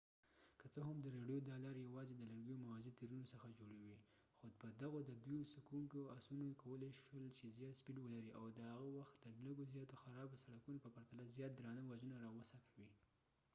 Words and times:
که 0.59 0.67
څه 0.73 0.79
هم 0.87 0.97
د 1.01 1.05
رېړیو 1.15 1.45
دا 1.49 1.55
لارې 1.65 1.81
یواځې 1.89 2.13
د 2.15 2.21
لرګیو 2.31 2.61
موازي 2.65 2.91
تیرونو 2.99 3.25
څخه 3.33 3.55
جوړې 3.59 3.77
وې 3.83 3.97
خو 4.37 4.47
په 4.61 4.67
دغو 4.81 4.99
د 5.03 5.11
دوی 5.25 5.41
څکوونکو 5.53 5.99
اسونو 6.17 6.47
کولای 6.63 6.91
شول 7.03 7.25
چې 7.37 7.45
زیات 7.57 7.75
سپیډ 7.81 7.97
ولري 8.01 8.31
او 8.39 8.45
د 8.57 8.59
هغه 8.71 8.87
وخت 8.97 9.15
د 9.21 9.27
لږو 9.45 9.63
زیاتو 9.73 9.99
خرابو 10.03 10.41
سړکونو 10.43 10.79
په 10.83 10.89
پرتله 10.95 11.23
زیات 11.37 11.51
درانه 11.59 11.81
وزنونه 11.85 12.17
راوڅکوي 12.25 12.91